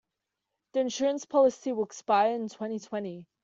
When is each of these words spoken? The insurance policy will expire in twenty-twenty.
The 0.71 0.79
insurance 0.79 1.25
policy 1.25 1.71
will 1.73 1.83
expire 1.83 2.33
in 2.33 2.49
twenty-twenty. 2.49 3.27